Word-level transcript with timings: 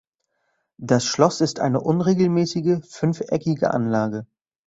Das 0.79 1.05
Schloss 1.05 1.41
ist 1.41 1.59
eine 1.59 1.79
unregelmäßige, 1.79 2.79
fünfeckige 2.89 3.71
Anlage. 3.71 4.25